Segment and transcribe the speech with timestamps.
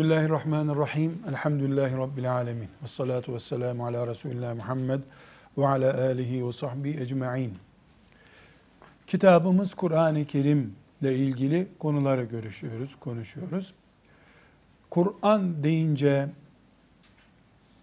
[0.00, 1.22] Bismillahirrahmanirrahim.
[1.28, 2.68] Elhamdülillahi Rabbil alemin.
[2.82, 5.00] Ve salatu ve selamu ala Resulullah Muhammed
[5.58, 7.54] ve ala alihi ve sahbihi ecma'in.
[9.06, 13.74] Kitabımız Kur'an-ı Kerim ile ilgili konuları görüşüyoruz, konuşuyoruz.
[14.90, 16.28] Kur'an deyince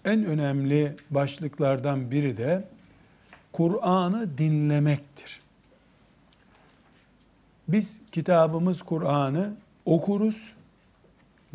[0.05, 2.67] en önemli başlıklardan biri de
[3.53, 5.39] Kur'an'ı dinlemektir.
[7.67, 9.53] Biz kitabımız Kur'an'ı
[9.85, 10.56] okuruz,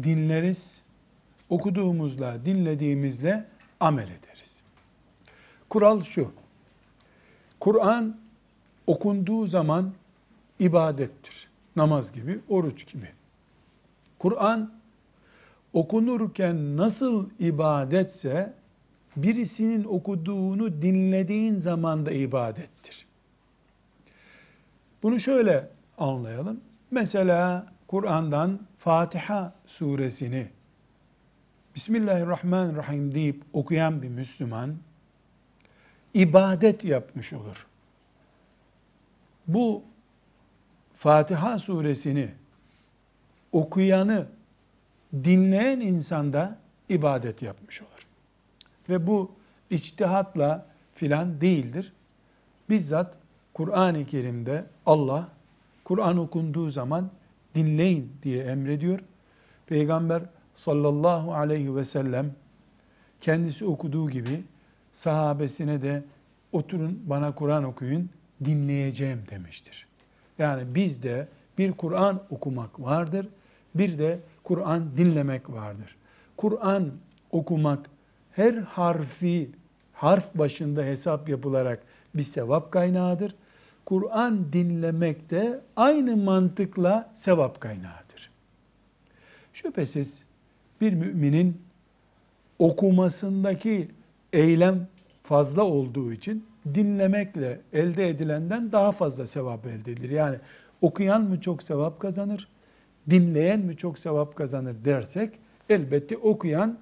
[0.03, 0.81] dinleriz,
[1.49, 3.45] okuduğumuzla, dinlediğimizle
[3.81, 4.61] amel ederiz.
[5.69, 6.33] Kural şu,
[7.61, 8.17] Kur'an
[8.87, 9.93] okunduğu zaman
[10.59, 11.49] ibadettir.
[11.77, 13.09] Namaz gibi, oruç gibi.
[14.19, 14.73] Kur'an
[15.73, 18.53] okunurken nasıl ibadetse
[19.17, 23.07] birisinin okuduğunu dinlediğin zaman da ibadettir.
[25.03, 25.69] Bunu şöyle
[25.99, 26.61] anlayalım.
[26.91, 30.49] Mesela Kur'an'dan Fatiha suresini
[31.75, 34.77] Bismillahirrahmanirrahim deyip okuyan bir Müslüman
[36.15, 37.67] ibadet yapmış olur.
[39.47, 39.83] Bu
[40.95, 42.29] Fatiha suresini
[43.53, 44.27] okuyanı
[45.15, 48.07] dinleyen insan da ibadet yapmış olur.
[48.89, 49.33] Ve bu
[49.71, 51.93] içtihatla filan değildir.
[52.71, 53.15] Bizzat
[53.55, 55.29] Kur'an-ı Kerim'de Allah
[55.85, 57.11] Kur'an okunduğu zaman
[57.55, 59.01] dinleyin diye emrediyor.
[59.67, 60.23] Peygamber
[60.55, 62.33] sallallahu aleyhi ve sellem
[63.21, 64.43] kendisi okuduğu gibi
[64.93, 66.03] sahabesine de
[66.53, 68.11] oturun bana Kur'an okuyun
[68.45, 69.87] dinleyeceğim demiştir.
[70.39, 73.29] Yani bizde bir Kur'an okumak vardır,
[73.75, 75.97] bir de Kur'an dinlemek vardır.
[76.37, 76.91] Kur'an
[77.31, 77.91] okumak
[78.33, 79.51] her harfi
[79.93, 81.83] harf başında hesap yapılarak
[82.15, 83.35] bir sevap kaynağıdır.
[83.85, 88.31] Kur'an dinlemek de aynı mantıkla sevap kaynağıdır.
[89.53, 90.25] Şüphesiz
[90.81, 91.63] bir müminin
[92.59, 93.89] okumasındaki
[94.33, 94.89] eylem
[95.23, 100.11] fazla olduğu için dinlemekle elde edilenden daha fazla sevap elde edilir.
[100.11, 100.37] Yani
[100.81, 102.49] okuyan mı çok sevap kazanır,
[103.11, 105.39] dinleyen mi çok sevap kazanır dersek
[105.69, 106.79] elbette okuyan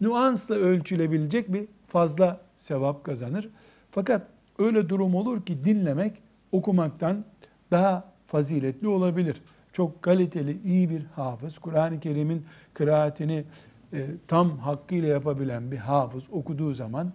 [0.00, 3.48] nüansla ölçülebilecek bir fazla sevap kazanır.
[3.90, 4.26] Fakat
[4.58, 7.24] öyle durum olur ki dinlemek okumaktan
[7.70, 9.42] daha faziletli olabilir.
[9.72, 13.44] Çok kaliteli, iyi bir hafız, Kur'an-ı Kerim'in kıraatini
[13.92, 17.12] e, tam hakkıyla yapabilen bir hafız okuduğu zaman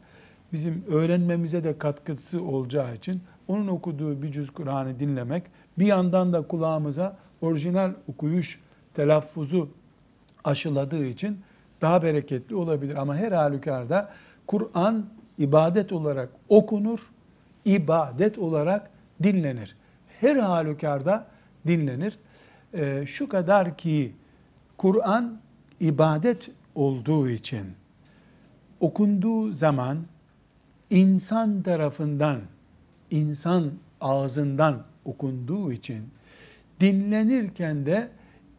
[0.54, 5.44] bizim öğrenmemize de katkısı olacağı için onun okuduğu bir cüz Kur'an'ı dinlemek
[5.80, 8.62] bir yandan da kulağımıza orijinal okuyuş
[8.94, 9.70] telaffuzu
[10.44, 11.40] aşıladığı için
[11.82, 12.96] daha bereketli olabilir.
[12.96, 14.10] Ama her halükarda
[14.48, 15.06] Kur'an
[15.38, 17.00] ibadet olarak okunur,
[17.66, 18.90] ibadet olarak
[19.24, 19.76] dinlenir.
[20.22, 21.28] Her halükarda
[21.68, 22.20] dinlenir.
[22.74, 24.16] Ee, şu kadar ki
[24.78, 25.40] Kur'an
[25.80, 27.66] ibadet olduğu için
[28.80, 29.98] okunduğu zaman
[30.90, 32.42] insan tarafından,
[33.12, 36.10] insan ağzından okunduğu için
[36.80, 38.10] dinlenirken de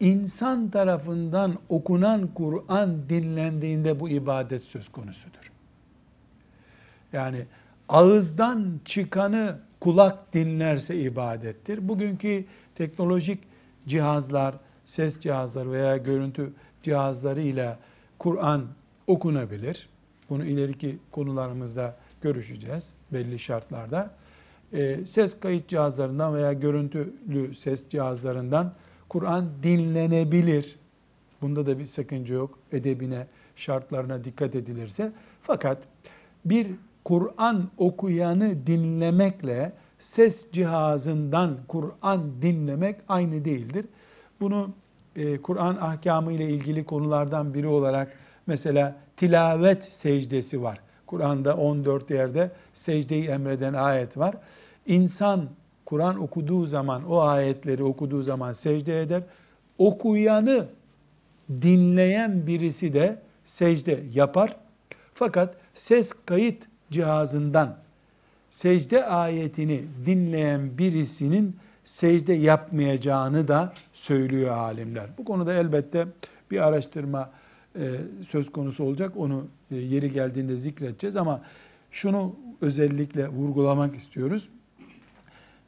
[0.00, 5.52] insan tarafından okunan Kur'an dinlendiğinde bu ibadet söz konusudur.
[7.12, 7.46] Yani
[7.88, 11.88] ağızdan çıkanı kulak dinlerse ibadettir.
[11.88, 12.44] Bugünkü
[12.75, 13.38] teknolojik
[13.86, 14.54] cihazlar,
[14.84, 16.52] ses cihazları veya görüntü
[16.82, 17.76] cihazları ile
[18.19, 18.66] Kur'an
[19.06, 19.88] okunabilir.
[20.30, 24.10] Bunu ileriki konularımızda görüşeceğiz belli şartlarda.
[24.72, 28.72] E, ses kayıt cihazlarından veya görüntülü ses cihazlarından
[29.08, 30.78] Kur'an dinlenebilir.
[31.42, 32.58] Bunda da bir sakınca yok.
[32.72, 33.26] Edebine,
[33.56, 35.12] şartlarına dikkat edilirse.
[35.42, 35.78] Fakat
[36.44, 36.66] bir
[37.08, 43.87] Kur'an okuyanı dinlemekle ses cihazından Kur'an dinlemek aynı değildir.
[44.40, 44.70] Bunu
[45.16, 48.12] e, Kur'an ahkamı ile ilgili konulardan biri olarak
[48.46, 50.81] mesela tilavet secdesi var.
[51.06, 54.34] Kur'an'da 14 yerde secdeyi emreden ayet var.
[54.87, 55.49] İnsan
[55.87, 59.22] Kur'an okuduğu zaman, o ayetleri okuduğu zaman secde eder.
[59.78, 60.66] Okuyanı
[61.50, 64.56] dinleyen birisi de secde yapar.
[65.14, 67.76] Fakat ses kayıt cihazından
[68.50, 75.06] secde ayetini dinleyen birisinin secde yapmayacağını da söylüyor alimler.
[75.19, 76.06] Bu konuda elbette
[76.50, 77.31] bir araştırma
[77.76, 77.93] e,
[78.29, 79.12] söz konusu olacak.
[79.17, 81.43] Onu e, yeri geldiğinde zikredeceğiz ama
[81.90, 84.49] şunu özellikle vurgulamak istiyoruz.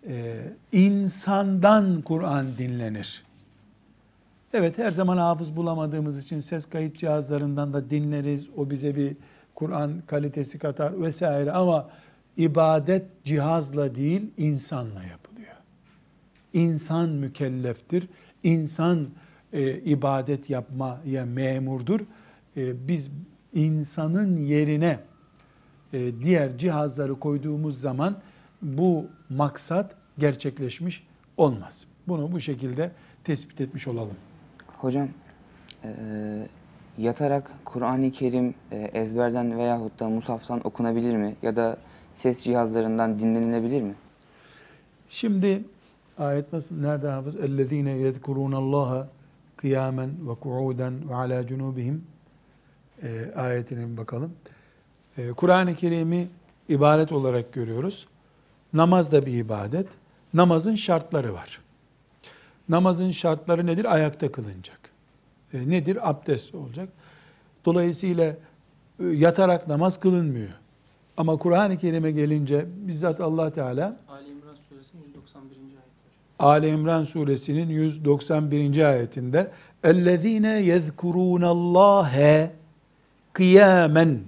[0.06, 0.36] E,
[0.72, 3.22] insandan Kur'an dinlenir.
[4.52, 8.48] Evet her zaman hafız bulamadığımız için ses kayıt cihazlarından da dinleriz.
[8.56, 9.16] O bize bir
[9.54, 11.90] Kur'an kalitesi katar vesaire ama
[12.36, 15.54] ibadet cihazla değil insanla yapılıyor.
[16.52, 18.08] İnsan mükelleftir.
[18.42, 19.08] İnsan
[19.52, 22.00] e, ibadet yapmaya memurdur.
[22.56, 23.10] E, biz
[23.54, 25.00] insanın yerine
[25.92, 28.16] e, diğer cihazları koyduğumuz zaman
[28.62, 31.06] bu maksat gerçekleşmiş
[31.36, 31.84] olmaz.
[32.08, 32.90] Bunu bu şekilde
[33.24, 34.16] tespit etmiş olalım.
[34.78, 35.08] Hocam
[35.84, 35.90] eee,
[36.98, 41.36] yatarak Kur'an-ı Kerim eee, ezberden veyahut da musaftan okunabilir mi?
[41.42, 41.76] Ya da
[42.14, 43.94] ses cihazlarından dinlenilebilir mi?
[45.08, 45.64] Şimdi
[46.18, 47.36] ayet nasıl nerede hafız?
[47.36, 49.08] Ellezine yezkurunallaha
[49.56, 52.04] kıyamen ve kuuden ve ala cunubihim
[53.02, 54.32] e, ayetine bir bakalım.
[55.18, 56.28] E, Kur'an-ı Kerim'i
[56.68, 58.06] ibadet olarak görüyoruz.
[58.72, 59.88] Namaz da bir ibadet.
[60.34, 61.60] Namazın şartları var.
[62.68, 63.94] Namazın şartları nedir?
[63.94, 64.79] Ayakta kılınacak.
[65.53, 66.09] E, nedir?
[66.09, 66.89] Abdest olacak.
[67.65, 68.25] Dolayısıyla
[68.99, 70.49] e, yatarak namaz kılınmıyor.
[71.17, 75.55] Ama Kur'an-ı Kerim'e gelince bizzat Allah Teala Ali İmran suresinin 191.
[75.55, 75.83] ayeti hocam.
[76.39, 78.89] Ali İmran suresinin 191.
[78.89, 79.51] ayetinde
[79.83, 82.47] اَلَّذ۪ينَ يَذْكُرُونَ اللّٰهَ
[83.33, 84.19] kıyamen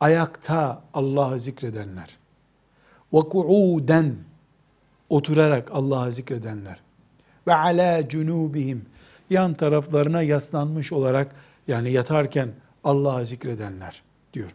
[0.00, 2.16] ayakta Allah'ı zikredenler
[3.12, 4.14] ve kuuden
[5.08, 6.80] oturarak Allah'ı zikredenler
[7.46, 8.86] ve ala cunubihim
[9.29, 11.35] yan taraflarına yaslanmış olarak
[11.67, 12.49] yani yatarken
[12.83, 14.01] Allah'ı zikredenler
[14.33, 14.51] diyor.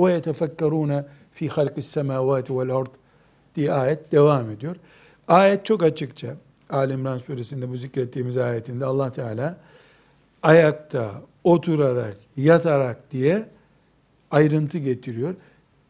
[0.00, 2.90] Ve yetefekkerune fi halkis semavati vel ard
[3.56, 4.76] diye ayet devam ediyor.
[5.28, 6.36] Ayet çok açıkça.
[6.70, 9.56] Ali İmran suresinde bu zikrettiğimiz ayetinde Allah Teala
[10.42, 13.48] ayakta, oturarak, yatarak diye
[14.30, 15.34] ayrıntı getiriyor.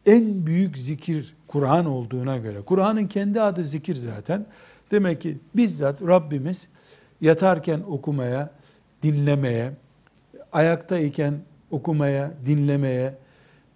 [0.05, 2.61] En büyük zikir Kur'an olduğuna göre.
[2.61, 4.45] Kur'an'ın kendi adı zikir zaten.
[4.91, 6.67] Demek ki bizzat Rabbimiz
[7.21, 8.49] yatarken okumaya,
[9.03, 9.71] dinlemeye,
[10.51, 11.33] ayaktayken
[11.71, 13.13] okumaya, dinlemeye,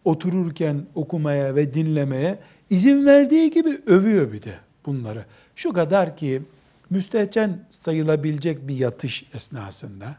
[0.06, 2.40] otururken okumaya ve dinlemeye
[2.70, 4.54] izin verdiği gibi övüyor bir de
[4.86, 5.26] bunları.
[5.56, 6.42] Şu kadar ki
[6.90, 10.16] müstehcen sayılabilecek bir yatış esnasında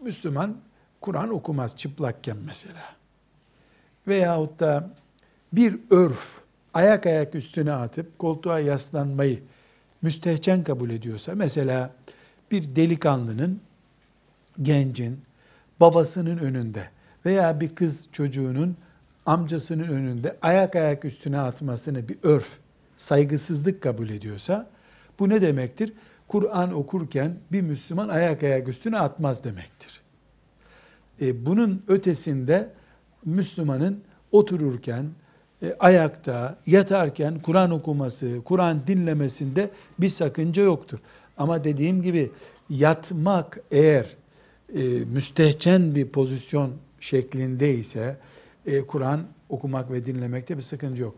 [0.00, 0.56] Müslüman
[1.00, 2.82] Kur'an okumaz çıplakken mesela.
[4.08, 4.90] Veyahut da
[5.52, 6.18] bir örf
[6.74, 9.42] ayak ayak üstüne atıp koltuğa yaslanmayı
[10.02, 11.90] müstehcen kabul ediyorsa mesela
[12.52, 13.60] bir delikanlının
[14.62, 15.20] gencin
[15.80, 16.84] babasının önünde
[17.26, 18.76] veya bir kız çocuğunun
[19.26, 22.48] amcasının önünde ayak ayak üstüne atmasını bir örf,
[22.96, 24.70] saygısızlık kabul ediyorsa
[25.18, 25.92] bu ne demektir?
[26.28, 30.00] Kur'an okurken bir Müslüman ayak ayak üstüne atmaz demektir.
[31.20, 32.70] E, bunun ötesinde
[33.24, 34.02] Müslümanın
[34.32, 35.06] otururken,
[35.62, 40.98] e, ayakta, yatarken Kur'an okuması, Kur'an dinlemesinde bir sakınca yoktur.
[41.38, 42.30] Ama dediğim gibi
[42.70, 44.06] yatmak eğer
[44.74, 48.16] e, müstehcen bir pozisyon şeklindeyse
[48.66, 51.14] e, Kur'an okumak ve dinlemekte bir sıkıntı yok.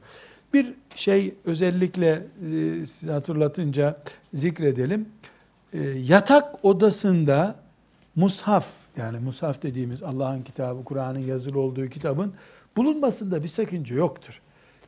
[0.54, 3.98] Bir şey özellikle e, size hatırlatınca
[4.34, 5.08] zikredelim.
[5.72, 7.56] E, yatak odasında
[8.16, 8.66] mushaf
[8.96, 12.32] yani mushaf dediğimiz Allah'ın kitabı, Kur'an'ın yazılı olduğu kitabın
[12.76, 14.40] bulunmasında bir sakınca yoktur.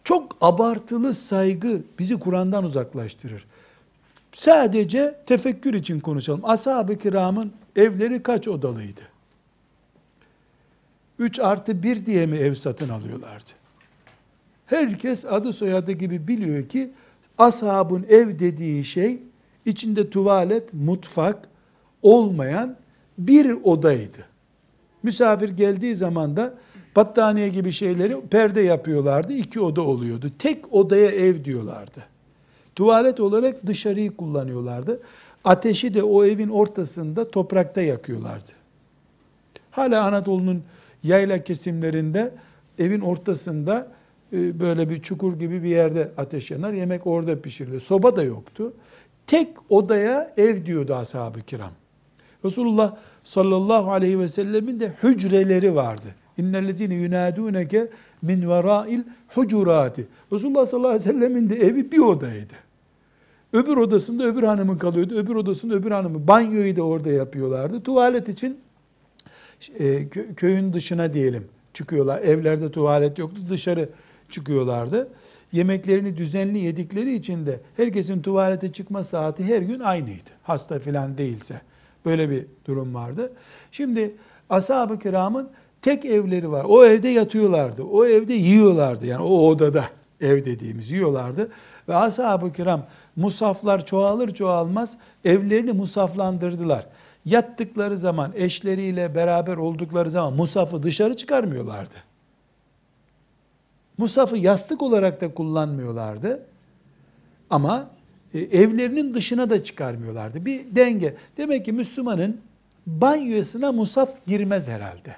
[0.05, 3.45] Çok abartılı saygı bizi Kur'an'dan uzaklaştırır.
[4.37, 6.41] Sadece tefekkür için konuşalım.
[6.45, 9.01] Ashab-ı kiramın evleri kaç odalıydı?
[11.19, 13.51] 3 artı 1 diye mi ev satın alıyorlardı?
[14.67, 16.91] Herkes adı soyadı gibi biliyor ki
[17.39, 19.19] ashabın ev dediği şey
[19.67, 21.49] içinde tuvalet, mutfak
[22.03, 22.77] olmayan
[23.19, 24.25] bir odaydı.
[25.03, 26.55] Misafir geldiği zaman da
[26.97, 29.33] battaniye gibi şeyleri perde yapıyorlardı.
[29.33, 30.31] iki oda oluyordu.
[30.39, 32.16] Tek odaya ev diyorlardı.
[32.77, 35.01] Tuvalet olarak dışarıyı kullanıyorlardı.
[35.45, 38.53] Ateşi de o evin ortasında toprakta yakıyorlardı.
[39.71, 40.63] Hala Anadolu'nun
[41.03, 42.35] yayla kesimlerinde
[42.79, 43.89] evin ortasında
[44.33, 46.73] e, böyle bir çukur gibi bir yerde ateş yanar.
[46.73, 47.81] Yemek orada pişirilir.
[47.81, 48.73] Soba da yoktu.
[49.27, 51.73] Tek odaya ev diyordu ashab-ı kiram.
[52.45, 56.07] Resulullah sallallahu aleyhi ve sellemin de hücreleri vardı.
[56.39, 57.89] İnnellezine yunadunke
[58.27, 60.07] min verail hucurati.
[60.33, 62.55] Resulullah sallallahu aleyhi ve sellemin de evi bir odaydı.
[63.53, 65.15] Öbür odasında öbür hanımın kalıyordu.
[65.15, 66.29] Öbür odasında öbür hanımın.
[66.29, 67.83] Banyoyu da orada yapıyorlardı.
[67.83, 68.59] Tuvalet için
[69.79, 72.23] e, köyün dışına diyelim çıkıyorlar.
[72.23, 73.41] Evlerde tuvalet yoktu.
[73.51, 73.89] Dışarı
[74.31, 75.09] çıkıyorlardı.
[75.53, 80.31] Yemeklerini düzenli yedikleri için de herkesin tuvalete çıkma saati her gün aynıydı.
[80.43, 81.61] Hasta filan değilse.
[82.05, 83.33] Böyle bir durum vardı.
[83.73, 84.15] Şimdi
[84.51, 85.49] ashab-ı kiramın
[85.83, 86.67] tek evleri var.
[86.69, 87.83] O evde yatıyorlardı.
[87.83, 89.07] O evde yiyorlardı.
[89.07, 89.85] Yani o odada
[90.21, 91.51] ev dediğimiz yiyorlardı.
[91.89, 92.83] Ve ashab-ı kiram
[93.17, 96.87] musaflar çoğalır çoğalmaz evlerini musaflandırdılar.
[97.25, 101.95] Yattıkları zaman eşleriyle beraber oldukları zaman musafı dışarı çıkarmıyorlardı.
[103.99, 106.43] Musafı yastık olarak da kullanmıyorlardı.
[107.51, 107.91] Ama
[108.35, 110.45] e, evlerinin dışına da çıkarmıyorlardı.
[110.45, 111.17] Bir denge.
[111.37, 112.41] Demek ki Müslümanın
[112.87, 115.17] banyosuna musaf girmez herhalde.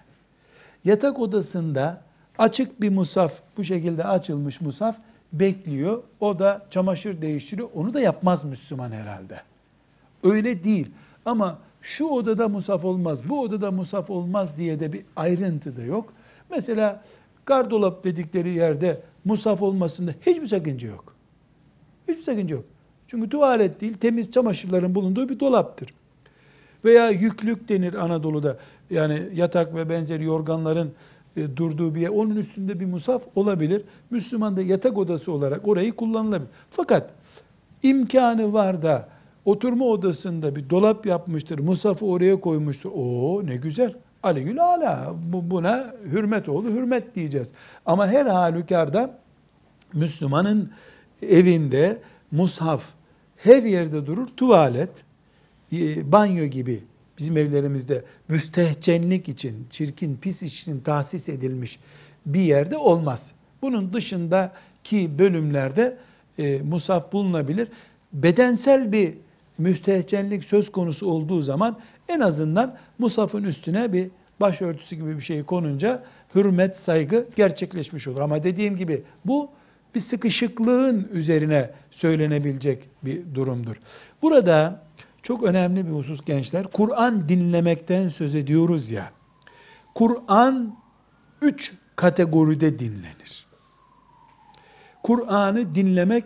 [0.84, 2.02] Yatak odasında
[2.38, 4.96] açık bir musaf, bu şekilde açılmış musaf
[5.32, 6.02] bekliyor.
[6.20, 7.68] O da çamaşır değiştiriyor.
[7.74, 9.40] Onu da yapmaz Müslüman herhalde.
[10.22, 10.90] Öyle değil.
[11.24, 16.12] Ama şu odada musaf olmaz, bu odada musaf olmaz diye de bir ayrıntı da yok.
[16.50, 17.04] Mesela
[17.46, 21.14] gardolap dedikleri yerde musaf olmasında hiçbir sakınca yok.
[22.08, 22.64] Hiçbir sakınca yok.
[23.08, 25.94] Çünkü tuvalet değil, temiz çamaşırların bulunduğu bir dolaptır.
[26.84, 28.56] Veya yüklük denir Anadolu'da.
[28.90, 30.92] Yani yatak ve benzeri yorganların
[31.36, 32.08] e, durduğu bir yer.
[32.08, 33.82] Onun üstünde bir musaf olabilir.
[34.10, 36.50] Müslüman da yatak odası olarak orayı kullanılabilir.
[36.70, 37.10] Fakat
[37.82, 39.08] imkanı var da
[39.44, 42.90] oturma odasında bir dolap yapmıştır, musafı oraya koymuştur.
[42.94, 43.94] Oo ne güzel.
[44.22, 45.14] Aligül ala.
[45.32, 47.52] Bu, buna hürmet oldu, hürmet diyeceğiz.
[47.86, 49.18] Ama her halükarda
[49.94, 50.70] Müslümanın
[51.22, 51.98] evinde
[52.30, 52.82] mushaf
[53.36, 54.26] her yerde durur.
[54.36, 54.90] Tuvalet,
[56.12, 56.84] banyo gibi
[57.18, 61.78] bizim evlerimizde müstehcenlik için, çirkin, pis için tahsis edilmiş
[62.26, 63.32] bir yerde olmaz.
[63.62, 65.96] Bunun dışındaki bölümlerde
[66.38, 67.68] e, musaf bulunabilir.
[68.12, 69.14] Bedensel bir
[69.58, 74.10] müstehcenlik söz konusu olduğu zaman en azından musafın üstüne bir
[74.40, 76.02] başörtüsü gibi bir şey konunca
[76.34, 78.20] hürmet, saygı gerçekleşmiş olur.
[78.20, 79.50] Ama dediğim gibi bu
[79.94, 83.76] bir sıkışıklığın üzerine söylenebilecek bir durumdur.
[84.22, 84.82] Burada
[85.28, 86.66] çok önemli bir husus gençler.
[86.72, 89.12] Kur'an dinlemekten söz ediyoruz ya.
[89.94, 90.76] Kur'an
[91.42, 93.46] üç kategoride dinlenir.
[95.02, 96.24] Kur'an'ı dinlemek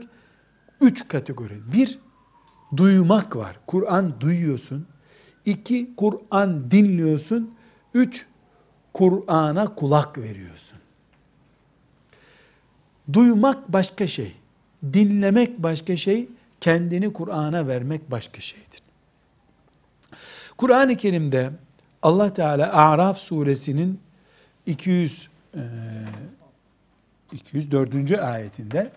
[0.80, 1.72] üç kategori.
[1.72, 1.98] Bir,
[2.76, 3.60] duymak var.
[3.66, 4.86] Kur'an duyuyorsun.
[5.44, 7.54] İki, Kur'an dinliyorsun.
[7.94, 8.26] Üç,
[8.92, 10.78] Kur'an'a kulak veriyorsun.
[13.12, 14.36] Duymak başka şey.
[14.92, 16.28] Dinlemek başka şey.
[16.60, 18.81] Kendini Kur'an'a vermek başka şeydir.
[20.56, 21.50] Kur'an-ı Kerim'de
[22.02, 24.00] Allah Teala A'raf suresinin
[24.66, 25.60] 200 e,
[27.32, 28.18] 204.
[28.18, 28.90] ayetinde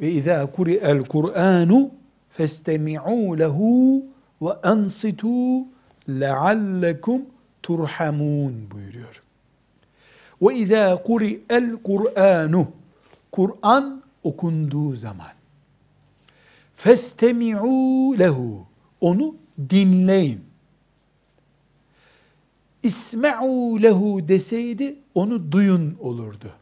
[0.00, 1.90] ve izâ kuri'el Kur'anu
[2.38, 4.04] festemi'û lehu
[4.42, 5.64] ve ansitû
[6.08, 7.22] leallekum
[7.62, 9.22] turhamun buyuruyor.
[10.42, 12.66] Ve izâ kuri'el Kur'anu
[13.32, 15.32] Kur'an okunduğu zaman
[16.76, 18.66] festemi'û lehu
[19.00, 19.34] onu
[19.70, 20.43] dinleyin.
[22.84, 26.52] İsme'û lehu deseydi onu duyun olurdu.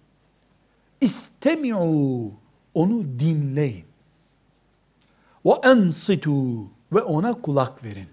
[1.01, 2.31] İstemi'û
[2.75, 3.85] onu dinleyin.
[5.47, 6.63] Ve ensitu
[6.93, 8.09] ve ona kulak verin.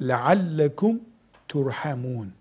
[0.00, 1.00] Leallekum
[1.48, 2.32] turhamun.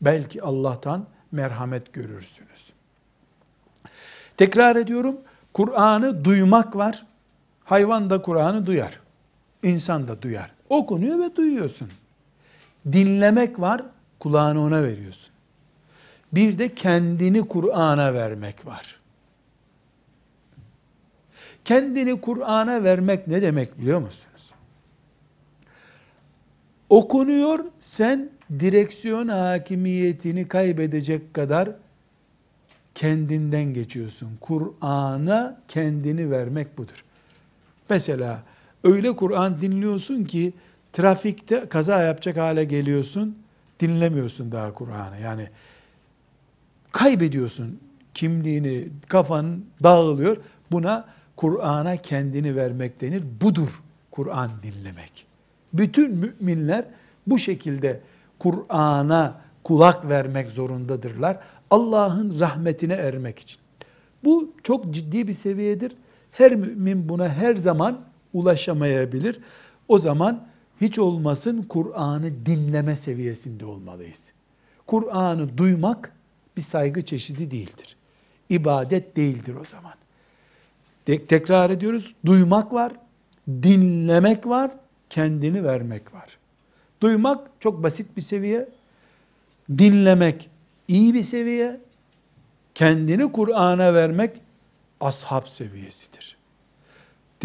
[0.00, 2.72] Belki Allah'tan merhamet görürsünüz.
[4.36, 5.16] Tekrar ediyorum.
[5.52, 7.06] Kur'an'ı duymak var.
[7.64, 9.00] Hayvan da Kur'an'ı duyar.
[9.62, 10.50] İnsan da duyar.
[10.68, 11.88] Okunuyor ve duyuyorsun.
[12.92, 13.82] Dinlemek var.
[14.24, 15.30] Kulağını ona veriyorsun.
[16.32, 19.00] Bir de kendini Kur'an'a vermek var.
[21.64, 24.50] Kendini Kur'an'a vermek ne demek biliyor musunuz?
[26.88, 31.70] Okunuyor, sen direksiyon hakimiyetini kaybedecek kadar
[32.94, 34.28] kendinden geçiyorsun.
[34.40, 37.04] Kur'an'a kendini vermek budur.
[37.88, 38.42] Mesela
[38.84, 40.52] öyle Kur'an dinliyorsun ki
[40.92, 43.43] trafikte kaza yapacak hale geliyorsun,
[43.88, 45.20] dinlemiyorsun daha Kur'an'ı.
[45.20, 45.48] Yani
[46.92, 47.80] kaybediyorsun
[48.14, 50.36] kimliğini, kafan dağılıyor.
[50.72, 51.04] Buna
[51.36, 53.22] Kur'an'a kendini vermek denir.
[53.40, 55.26] Budur Kur'an dinlemek.
[55.72, 56.84] Bütün müminler
[57.26, 58.00] bu şekilde
[58.38, 61.38] Kur'an'a kulak vermek zorundadırlar.
[61.70, 63.58] Allah'ın rahmetine ermek için.
[64.24, 65.92] Bu çok ciddi bir seviyedir.
[66.32, 68.00] Her mümin buna her zaman
[68.32, 69.40] ulaşamayabilir.
[69.88, 70.46] O zaman
[70.80, 74.30] hiç olmasın Kur'an'ı dinleme seviyesinde olmalıyız.
[74.86, 76.12] Kur'an'ı duymak
[76.56, 77.96] bir saygı çeşidi değildir.
[78.50, 79.94] İbadet değildir o zaman.
[81.28, 82.14] Tekrar ediyoruz.
[82.26, 82.92] Duymak var,
[83.48, 84.70] dinlemek var,
[85.10, 86.38] kendini vermek var.
[87.00, 88.68] Duymak çok basit bir seviye.
[89.70, 90.50] Dinlemek
[90.88, 91.80] iyi bir seviye.
[92.74, 94.40] Kendini Kur'an'a vermek
[95.00, 96.36] ashab seviyesidir.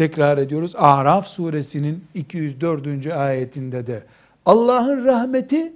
[0.00, 0.72] Tekrar ediyoruz.
[0.76, 3.06] Araf suresinin 204.
[3.06, 4.02] ayetinde de
[4.46, 5.72] Allah'ın rahmeti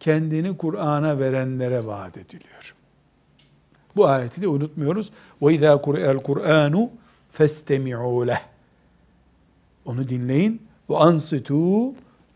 [0.00, 2.74] kendini Kur'an'a verenlere vaat ediliyor.
[3.96, 5.10] Bu ayeti de unutmuyoruz.
[5.50, 6.90] İzâ kure'el Kur'anu
[7.38, 8.40] festemi'û leh.
[9.84, 11.88] Onu dinleyin ansitu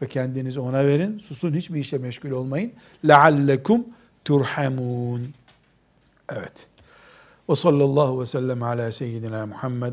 [0.02, 1.18] ve kendinizi ona verin.
[1.18, 2.72] Susun hiçbir işe meşgul olmayın.
[3.04, 3.84] Leallekum
[4.24, 5.28] turhamun.
[6.32, 6.66] Evet.
[7.50, 9.92] Ve sallallahu ve sellem ala seyyidina Muhammed